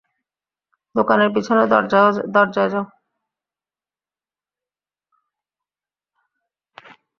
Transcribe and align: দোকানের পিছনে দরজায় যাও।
দোকানের 0.95 1.29
পিছনে 1.35 1.63
দরজায় 2.35 2.69
যাও। 2.73 2.85